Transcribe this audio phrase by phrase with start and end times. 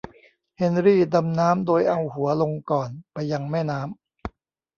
[0.57, 3.89] เฮนรี่ดำน้ำโดยเอาหัวลงก่อนไปยังแม่น้ำ